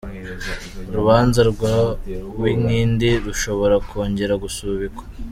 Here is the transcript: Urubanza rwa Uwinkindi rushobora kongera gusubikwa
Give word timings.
Urubanza 0.89 1.41
rwa 1.51 1.73
Uwinkindi 2.37 3.09
rushobora 3.25 3.75
kongera 3.89 4.33
gusubikwa 4.43 5.03